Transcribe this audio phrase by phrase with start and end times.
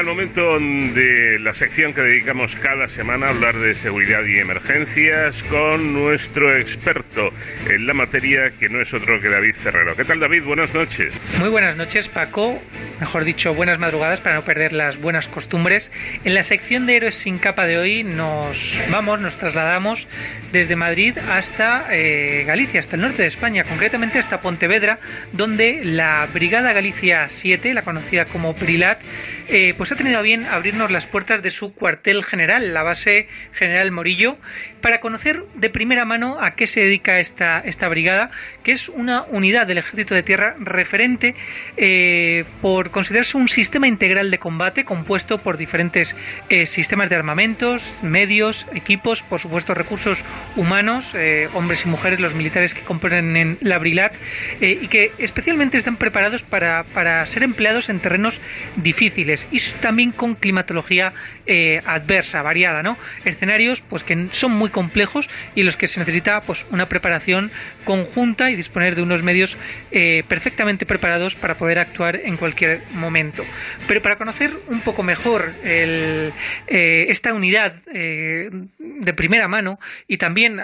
[0.00, 5.42] El momento de la sección que dedicamos cada semana a hablar de seguridad y emergencias
[5.42, 7.28] con nuestro experto
[7.68, 9.94] en la materia, que no es otro que David Ferrero.
[9.94, 10.44] ¿Qué tal, David?
[10.44, 11.12] Buenas noches.
[11.38, 12.58] Muy buenas noches, Paco.
[12.98, 15.92] Mejor dicho, buenas madrugadas para no perder las buenas costumbres.
[16.24, 20.08] En la sección de Héroes sin capa de hoy nos vamos, nos trasladamos
[20.50, 24.98] desde Madrid hasta eh, Galicia, hasta el norte de España, concretamente hasta Pontevedra,
[25.32, 29.02] donde la Brigada Galicia 7, la conocida como Brilat,
[29.48, 33.28] eh, pues ha tenido a bien abrirnos las puertas de su cuartel general, la base
[33.52, 34.36] General Morillo,
[34.80, 38.30] para conocer de primera mano a qué se dedica esta, esta brigada,
[38.62, 41.34] que es una unidad del Ejército de Tierra referente
[41.76, 46.16] eh, por considerarse un sistema integral de combate compuesto por diferentes
[46.48, 50.24] eh, sistemas de armamentos, medios, equipos, por supuesto recursos
[50.56, 51.14] humanos,
[51.54, 54.14] hombres y mujeres, los militares que componen la Brilat,
[54.60, 58.40] y que especialmente están preparados para, para ser empleados en terrenos
[58.76, 59.46] difíciles
[59.80, 61.12] también con climatología
[61.46, 62.96] eh, adversa, variada, ¿no?
[63.24, 67.50] Escenarios pues que son muy complejos y los que se necesita pues una preparación
[67.84, 69.56] conjunta y disponer de unos medios
[69.90, 73.44] eh, perfectamente preparados para poder actuar en cualquier momento.
[73.88, 76.30] Pero para conocer un poco mejor eh,
[76.66, 80.60] esta unidad de primera mano y también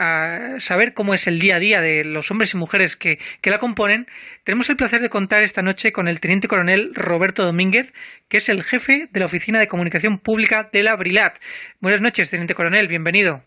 [0.59, 3.59] saber cómo es el día a día de los hombres y mujeres que, que la
[3.59, 4.07] componen,
[4.45, 7.93] tenemos el placer de contar esta noche con el teniente coronel Roberto Domínguez,
[8.29, 11.39] que es el jefe de la Oficina de Comunicación Pública de la Brilat.
[11.81, 13.45] Buenas noches, teniente coronel, bienvenido.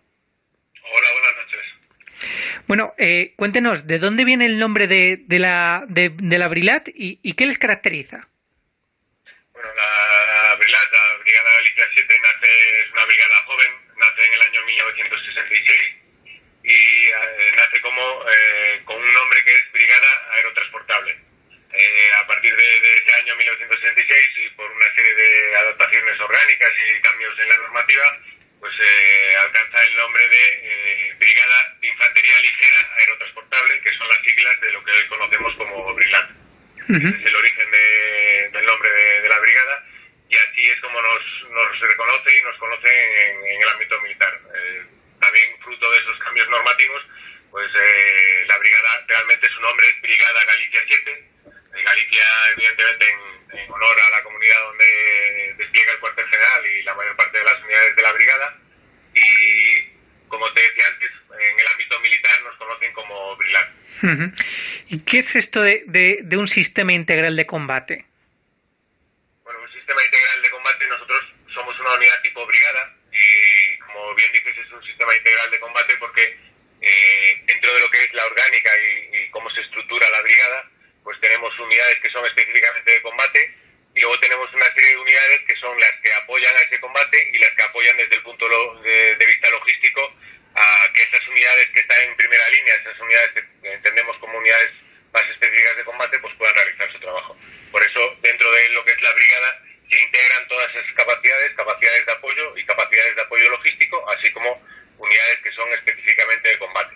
[0.83, 2.63] Hola, buenas noches.
[2.67, 7.45] Bueno, eh, cuéntenos, ¿de dónde viene el nombre de, la, de, la Brilat y, qué
[7.45, 8.27] les caracteriza?
[9.53, 14.41] Bueno, la, Brilat, la Brigada Galicia 7, nace, es una brigada joven, nace en el
[14.41, 15.79] año 1966
[16.63, 21.29] y eh, nace como eh, con un nombre que es Brigada Aerotransportable
[21.71, 27.01] eh, a partir de, ese año 1966 y por una serie de adaptaciones orgánicas y
[27.01, 28.17] cambios en la normativa,
[28.59, 34.21] pues eh, alcanza el nombre de eh, Brigada de Infantería Ligera Aerotransportable, que son las
[34.23, 36.29] siglas de lo que hoy conocemos como BRILAT.
[37.07, 37.71] Es el origen
[38.51, 39.85] del nombre de, la brigada
[40.29, 44.39] y así es como nos, nos reconoce y nos conoce en, en el ámbito militar.
[45.19, 47.01] también fruto de esos cambios normativos,
[47.51, 47.71] pues
[48.47, 51.29] la brigada realmente su nombre es Brigada Galicia 7
[51.83, 52.23] Galicia,
[52.53, 53.05] evidentemente,
[53.53, 57.43] en, honor a la comunidad donde despliega el cuartel general y la mayor parte de
[57.43, 58.57] las unidades de la brigada.
[59.13, 63.69] Y, como te decía antes, en el ámbito militar nos conocen como Brilat.
[64.89, 68.05] ¿Y qué es esto de, de, un sistema integral de combate?
[69.43, 71.21] Bueno, un sistema integral de combate, nosotros
[71.53, 75.95] somos una unidad tipo brigada y, como bien dices, es un sistema integral de combate
[75.97, 76.37] porque
[76.81, 78.71] eh, dentro de lo que es la orgánica
[79.13, 80.69] y cómo se estructura la brigada,
[81.03, 83.55] pues tenemos unidades que son específicamente de combate
[83.95, 87.29] y luego tenemos una serie de unidades que son las que apoyan a ese combate
[87.33, 88.47] y las que apoyan desde el punto
[88.81, 90.01] de, vista logístico
[90.55, 94.71] a que esas unidades que están en primera línea, esas unidades que entendemos como unidades
[95.11, 97.37] más específicas de combate, pues puedan realizar su trabajo.
[97.71, 102.05] Por eso, dentro de lo que es la brigada, se integran todas esas capacidades, capacidades
[102.05, 104.61] de apoyo y capacidades de apoyo logístico, así como
[104.97, 106.95] unidades que son específicamente de combate.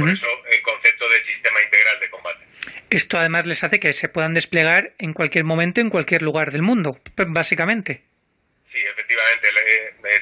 [0.00, 2.44] Por eso el concepto de sistema integral de combate.
[2.90, 6.62] Esto además les hace que se puedan desplegar en cualquier momento, en cualquier lugar del
[6.62, 8.04] mundo, básicamente.
[8.72, 9.48] Sí, efectivamente.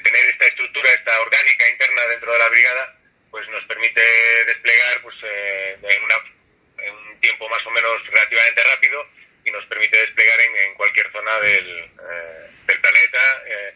[0.03, 2.97] tener esta estructura, esta orgánica interna dentro de la brigada,
[3.31, 4.03] pues nos permite
[4.47, 9.07] desplegar pues, eh, en, un tiempo más o menos relativamente rápido
[9.45, 13.75] y nos permite desplegar en, cualquier zona del, eh, del planeta eh,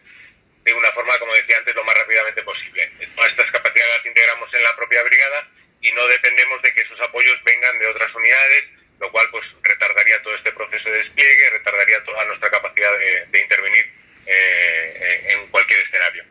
[0.64, 2.90] de una forma, como decía antes, lo más rápidamente posible.
[3.14, 5.49] Todas estas capacidades las integramos en la propia brigada
[5.80, 8.64] y no dependemos de que esos apoyos vengan de otras unidades
[9.00, 13.90] lo cual pues retardaría todo este proceso de despliegue, retardaría toda nuestra capacidad de, intervenir
[14.26, 16.24] eh, en cualquier escenario.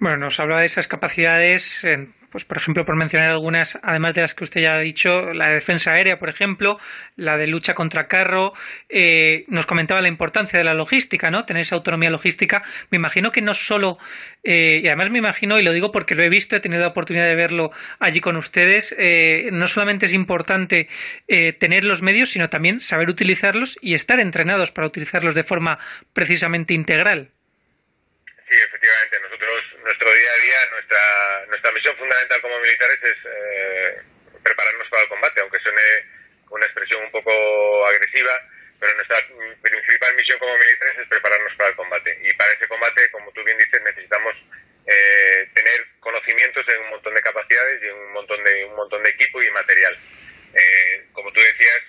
[0.00, 1.84] Bueno, nos habla de esas capacidades
[2.30, 5.48] pues por ejemplo, por mencionar algunas, además de las que usted ya ha dicho, la
[5.48, 6.78] defensa aérea, por ejemplo,
[7.16, 8.52] la de lucha contra carro,
[8.88, 11.44] eh, nos comentaba la importancia de la logística, ¿no?
[11.44, 12.62] Tener esa autonomía logística.
[12.90, 13.96] Me imagino que no solo,
[14.44, 16.88] eh, y además me imagino, y lo digo porque lo he visto, he tenido la
[16.88, 20.88] oportunidad de verlo allí con ustedes, eh, no solamente es importante
[21.58, 25.78] tener los medios, sino también saber utilizarlos y estar entrenados para utilizarlos de forma
[26.12, 27.30] precisamente integral.
[28.48, 29.16] Sí, efectivamente.
[29.22, 29.57] Nosotros,
[29.88, 34.02] nuestro día a día, nuestra, nuestra misión fundamental como militares es eh,
[34.42, 35.82] prepararnos para el combate, aunque suene
[36.50, 37.32] una expresión un poco
[37.86, 38.32] agresiva,
[38.78, 39.16] pero nuestra
[39.62, 43.56] principal misión como militares es prepararnos para el combate para ese combate, como tú bien
[43.56, 44.36] dices, necesitamos
[44.86, 49.02] eh, tener conocimientos en un montón de capacidades y en un montón de, un montón
[49.02, 49.96] de equipo y material.
[50.54, 51.82] Eh, como tú decías,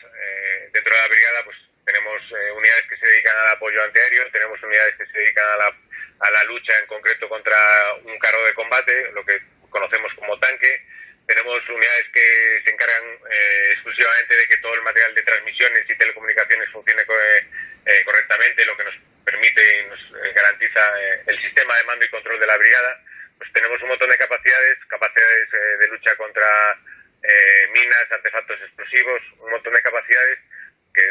[0.72, 2.22] dentro de la brigada, pues tenemos
[2.56, 5.78] unidades que se dedican al apoyo apoyo antiaéreo, tenemos unidades que se dedican a la,
[6.20, 7.58] a la lucha en concreto contra
[8.04, 10.86] un carro de combate, lo que conocemos como tanque.
[11.26, 13.20] Tenemos unidades que se encargan
[14.10, 18.78] eh, exclusivamente de que todo el material de transmisiones y telecomunicaciones funcione eh, correctamente, lo
[18.78, 18.96] que nos
[19.26, 20.00] permite y nos
[20.34, 20.82] garantiza
[21.28, 23.04] el sistema de mando y control de la brigada.
[23.38, 26.78] Pues tenemos un montón de capacidades, capacidades de lucha contra
[27.74, 30.40] minas, artefactos explosivos, un montón de capacidades
[30.94, 31.06] que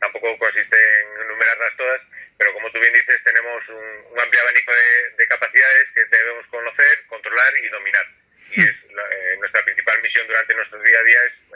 [0.00, 2.00] tampoco consiste en enumerarlas todas,
[2.38, 4.72] pero como tú bien dices, tenemos un, amplio abanico
[5.16, 8.06] de, capacidades que debemos conocer, controlar y dominar.
[8.50, 11.51] Y es eh, nuestra principal misión durante nuestro día a día es eh,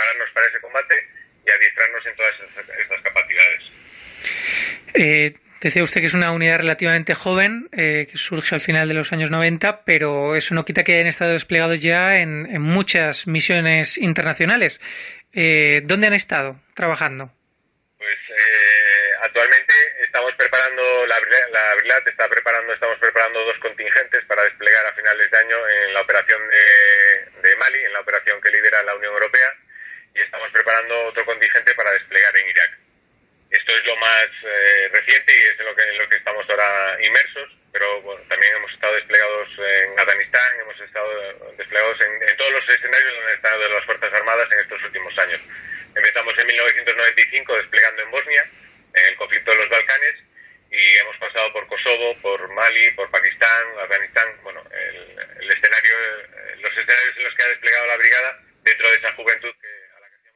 [0.00, 1.08] prepararnos para ese combate
[1.46, 2.32] y adiestrarnos en todas
[2.78, 3.62] estas, capacidades.
[4.94, 9.12] Eh, decía usted que es una unidad relativamente joven, que surge al final de los
[9.12, 13.98] años 90, pero eso no quita que hayan estado desplegados ya en, en muchas misiones
[13.98, 14.80] internacionales.
[15.32, 17.30] Eh, ¿Dónde han estado trabajando?
[17.98, 21.16] Pues eh, actualmente estamos preparando, la,
[21.84, 26.00] la está preparando, estamos preparando dos contingentes para desplegar a finales de año en la
[26.00, 26.40] operación
[27.42, 29.54] de, Mali, en la operación que lidera la Unión Europea,
[30.14, 32.78] y estamos preparando otro contingente para desplegar en Irak.
[33.50, 36.48] Esto es lo más eh, reciente y es en lo que, en lo que estamos
[36.48, 42.52] ahora inmersos, pero bueno, también hemos estado desplegados en Afganistán, hemos estado desplegados en, todos
[42.52, 45.40] los escenarios donde han estado las Fuerzas Armadas en estos últimos años.
[45.96, 48.46] Empezamos en 1995 desplegando en Bosnia,
[48.94, 50.14] en el conflicto de los Balcanes,
[50.70, 56.70] y hemos pasado por Kosovo, por Mali, por Pakistán, Afganistán, bueno, el, escenario, eh, los
[56.70, 59.79] escenarios en los que ha desplegado la brigada dentro de esa juventud que,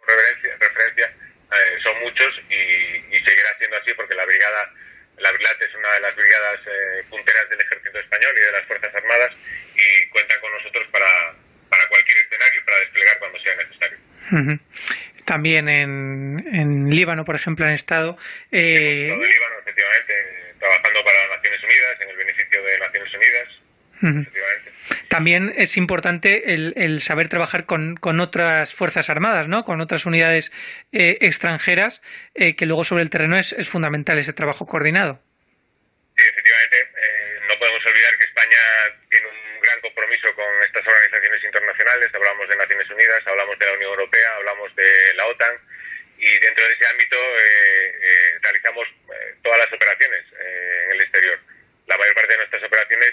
[0.07, 1.13] referencia, referencia
[1.55, 4.73] eh, son muchos y, seguirá siendo así porque la brigada,
[5.19, 8.67] la Brilat es una de las brigadas eh, punteras del ejército español y de las
[8.67, 9.33] Fuerzas Armadas
[9.75, 11.35] y cuentan con nosotros para,
[11.71, 13.99] para cualquier escenario y para desplegar cuando sea necesario.
[15.25, 18.19] También en, en Líbano, por ejemplo, han estado.
[18.51, 19.09] Eh...
[19.09, 20.15] En Líbano, efectivamente,
[20.59, 23.49] trabajando para Naciones Unidas, en el beneficio de Naciones Unidas.
[25.15, 29.63] También es importante el, el saber trabajar con, otras fuerzas armadas, ¿no?
[29.63, 30.51] Con otras unidades
[30.91, 32.03] eh, extranjeras,
[32.35, 35.23] eh, que luego sobre el terreno es, es, fundamental ese trabajo coordinado.
[36.19, 36.79] Sí, efectivamente.
[36.99, 38.59] Eh, no podemos olvidar que España
[39.09, 43.73] tiene un gran compromiso con estas organizaciones internacionales, hablamos de Naciones Unidas, hablamos de la
[43.75, 45.55] Unión Europea, hablamos de la OTAN
[46.19, 48.85] y dentro de ese ámbito eh, eh, realizamos
[49.15, 51.39] eh, todas las operaciones en el exterior.
[51.87, 53.13] La mayor parte de nuestras operaciones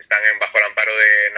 [0.00, 1.30] están en, bajo el amparo de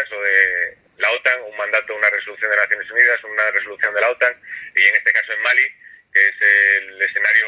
[0.00, 3.94] Naciones Unidas o de la OTAN, un mandato, una resolución de Naciones Unidas, una resolución
[3.94, 4.34] de la OTAN
[4.76, 5.66] y en este caso en Mali,
[6.12, 6.34] que es
[6.78, 7.46] el escenario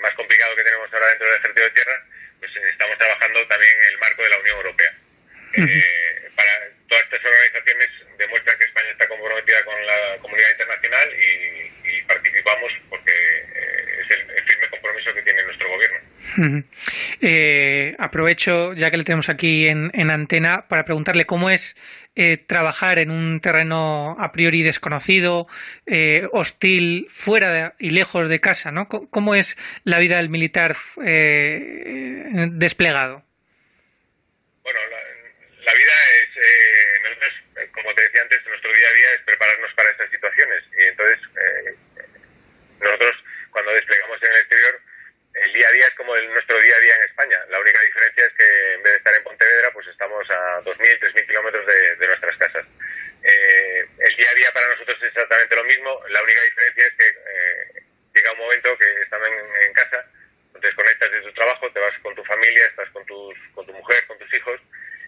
[0.00, 2.04] más complicado que tenemos ahora dentro del ejército de tierra,
[2.38, 4.92] pues eh, estamos trabajando también en el marco de la Unión Europea.
[5.52, 6.50] Eh, para
[6.88, 7.88] todas estas organizaciones
[8.18, 11.70] demuestran que España está comprometida con la comunidad internacional y,
[12.06, 15.98] participamos porque eh, es el, firme compromiso que tiene nuestro gobierno.
[17.98, 21.76] Aprovecho, ya que le tenemos aquí en, en antena, para preguntarle cómo es
[22.46, 25.46] trabajar en un terreno a priori desconocido,
[26.32, 28.88] hostil, fuera y lejos de casa, ¿no?
[28.88, 30.76] ¿Cómo es la vida del militar
[32.58, 33.24] desplegado?
[34.62, 34.78] Bueno,
[35.64, 39.90] la, vida es, eh, como te decía antes, nuestro día a día es prepararnos para
[39.90, 40.62] estas situaciones.
[40.78, 41.74] Y entonces, eh,
[42.78, 44.80] nosotros cuando desplegamos en el exterior,
[45.34, 47.38] el día a día es como nuestro día a día en España.
[47.48, 51.00] La única diferencia es que en vez de estar en Pontevedra, pues estamos a 2.000,
[51.00, 52.66] 3.000 kilómetros de, nuestras casas.
[53.22, 56.00] Eh, el día a día para nosotros es exactamente lo mismo.
[56.10, 57.82] La única diferencia es que
[58.14, 60.04] llega un momento que estando en casa,
[60.60, 64.04] desconectas de tu trabajo, te vas con tu familia, estás con, tus, con tu mujer,
[64.06, 64.60] con tus hijos,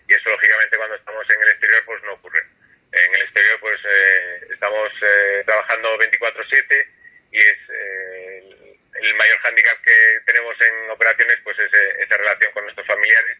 [0.06, 2.42] y eso lógicamente cuando estamos en el exterior pues no ocurre.
[2.92, 6.86] En el exterior pues eh, estamos eh, trabajando 24/7
[7.32, 11.72] y es eh, el, mayor hándicap que tenemos en operaciones pues es
[12.06, 13.38] esa relación con nuestros familiares,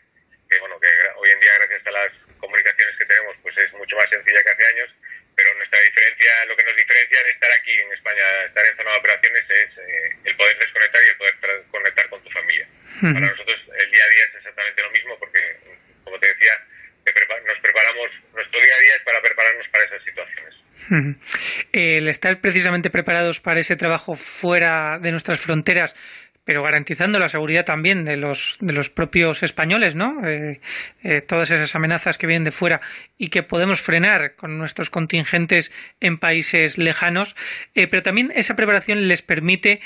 [0.51, 3.95] que bueno, que hoy en día gracias a las comunicaciones que tenemos pues es mucho
[3.95, 4.91] más sencilla que hace años,
[5.37, 8.91] pero nuestra diferencia, lo que nos diferencia de estar aquí en España, estar en zona
[8.91, 9.71] de operaciones es
[10.25, 12.67] el poder desconectar y el poder conectar con tu familia.
[13.03, 15.41] Para nosotros el día a día es exactamente lo mismo porque,
[16.05, 16.53] como te decía,
[17.47, 20.55] nos preparamos, nuestro día a día es para prepararnos para esas situaciones.
[21.73, 25.97] El estar precisamente preparados para ese trabajo fuera de nuestras fronteras
[26.45, 30.27] pero garantizando la seguridad también de los, de los propios españoles, ¿no?
[30.27, 30.61] Eh,
[31.03, 32.81] eh, todas esas amenazas que vienen de fuera
[33.17, 37.37] y que podemos frenar con nuestros contingentes en países lejanos,
[37.75, 39.81] eh, pero también esa preparación les permite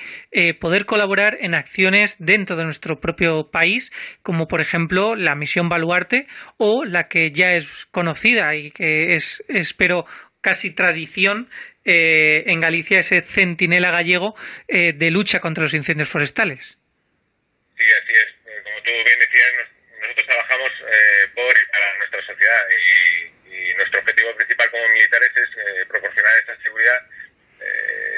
[0.60, 6.26] poder colaborar en acciones dentro de nuestro propio país, como por ejemplo la misión Baluarte
[6.56, 10.04] o la que ya es conocida y que es, espero,
[10.40, 11.48] casi tradición
[11.86, 14.34] eh, en Galicia, ese centinela gallego
[14.68, 16.78] eh, de lucha contra los incendios forestales.
[17.78, 18.28] Sí, así es.
[18.44, 19.52] Eh, como tú bien decías,
[20.00, 20.72] nosotros trabajamos
[21.34, 26.56] por y para nuestra sociedad y, y, nuestro objetivo principal como militares es proporcionar esta
[26.62, 27.00] seguridad.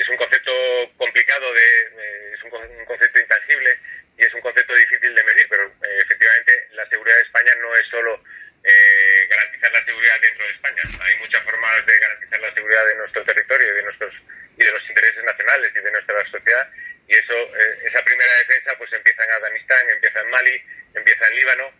[0.00, 0.52] es un concepto
[0.96, 3.78] complicado, de, es un, un concepto intangible
[4.18, 5.72] y es un concepto difícil de medir, pero
[6.02, 8.22] efectivamente la seguridad de España no es solo
[8.64, 9.28] eh,
[9.58, 10.82] garantizar la seguridad dentro de España.
[11.04, 14.14] Hay muchas formas de garantizar la seguridad de nuestro territorio y de nuestros
[14.56, 16.70] y de los intereses nacionales y de nuestra sociedad.
[17.06, 20.62] Y eso, eh, esa primera defensa, pues empieza en Afganistán, empieza en Mali,
[20.94, 21.72] empieza en Líbano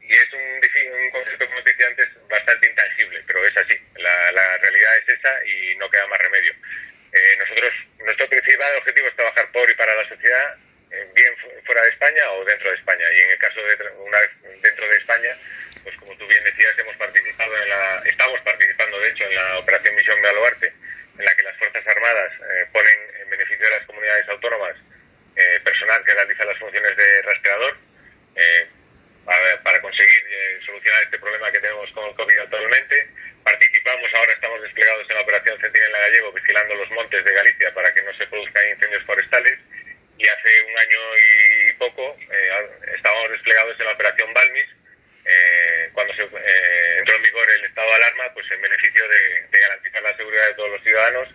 [0.00, 3.76] y es un, un concepto, como te decía antes, bastante intangible, pero es así.
[3.96, 6.54] La, la realidad es esa y no queda más remedio.
[7.12, 10.56] Eh, nosotros, nuestro principal objetivo es trabajar por y para la sociedad,
[10.90, 11.34] eh, bien
[11.66, 13.06] fuera de España o dentro de España.
[13.12, 14.30] Y en el caso de una vez
[14.62, 15.36] dentro de España,
[15.82, 19.58] pues como tú bien decías, hemos participado en la, estamos participando de hecho en la
[19.58, 20.72] operación Misión Baluarte,
[21.18, 24.76] en la que las Fuerzas Armadas eh, ponen en beneficio de las comunidades autónomas
[25.36, 27.76] eh, personal que realiza las funciones de rastreador
[28.36, 28.66] eh,
[29.62, 33.08] para, conseguir solucionar este problema que tenemos con el COVID actualmente.
[33.42, 37.92] Participamos, ahora estamos desplegados en la operación Centinela Gallego, vigilando los montes de Galicia para
[37.92, 39.58] que no se produzcan incendios forestales.
[40.18, 42.16] Y hace un año y poco
[42.94, 44.68] estábamos desplegados en la operación Balmis,
[45.24, 49.58] eh, cuando se eh, entró en vigor el estado de alarma, pues en beneficio de,
[49.60, 51.28] garantizar la seguridad de todos los ciudadanos,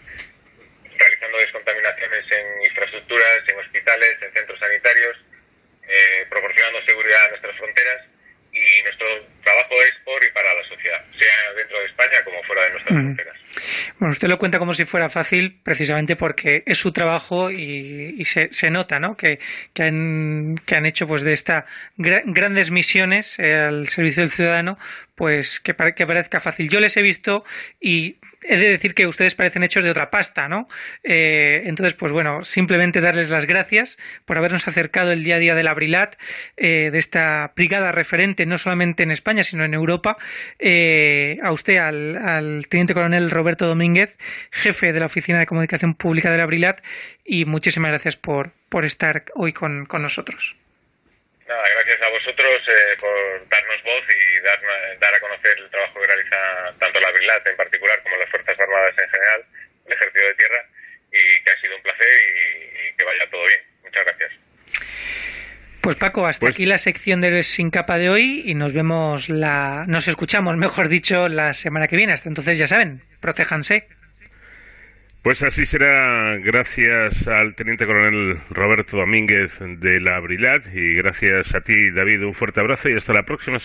[0.98, 5.18] realizando descontaminaciones en infraestructuras, en hospitales, en centros sanitarios,
[5.88, 8.06] eh, proporcionando seguridad a nuestras fronteras
[8.52, 9.08] y nuestro
[9.44, 12.24] trabajo es por y para la sociedad, sea dentro de España
[12.88, 13.38] fronteras.
[14.00, 18.50] Bueno, usted lo cuenta como si fuera fácil, precisamente porque es su trabajo y, se,
[18.52, 19.16] se, nota, ¿no?
[19.16, 19.40] Que,
[19.74, 21.66] que, han, que han hecho pues de estas
[21.98, 24.78] grandes misiones eh, al servicio del ciudadano,
[25.18, 26.70] pues que, parezca fácil.
[26.70, 27.44] Yo les he visto
[27.82, 30.68] y he de decir que ustedes parecen hechos de otra pasta, ¿no?
[31.04, 35.56] Eh, entonces, pues bueno, simplemente darles las gracias por habernos acercado el día a día
[35.56, 36.18] del Abrilat,
[36.56, 40.18] eh, de esta brigada referente, no solamente en España, sino en Europa.
[40.60, 44.20] Eh, a usted, al, teniente coronel Roberto Domínguez,
[44.52, 46.82] jefe de la Oficina de Comunicación Pública del Abrilat,
[47.26, 50.58] y muchísimas gracias por, por estar hoy con, con nosotros.
[51.48, 54.60] Nada, gracias a vosotros eh, por darnos voz y dar,
[55.00, 56.38] dar a conocer el trabajo que realiza
[56.78, 59.46] tanto la Brilat en particular como las Fuerzas Armadas en general,
[59.86, 60.66] el Ejército de Tierra,
[61.08, 63.62] y que ha sido un placer y, que vaya todo bien.
[63.82, 64.32] Muchas gracias.
[65.82, 69.30] Pues Paco, hasta pues aquí la sección de sin capa de hoy y nos vemos
[69.30, 72.12] la, nos escuchamos, mejor dicho, la semana que viene.
[72.12, 73.88] Hasta entonces ya saben, protéjanse.
[75.28, 81.60] Pues así será gracias al teniente coronel Roberto Domínguez de la Abrilat y gracias a
[81.60, 83.56] ti David un fuerte abrazo y hasta la próxima semana.